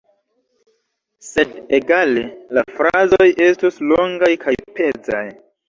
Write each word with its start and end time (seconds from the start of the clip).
Sed 1.27 1.53
egale, 1.79 2.25
la 2.59 2.65
frazoj 2.79 3.29
estus 3.51 3.81
longaj 3.95 4.33
kaj 4.47 4.59
pezaj. 4.83 5.25